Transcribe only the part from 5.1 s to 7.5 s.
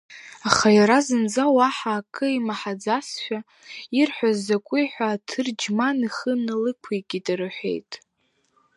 аҭырџьман ихы налықәикит,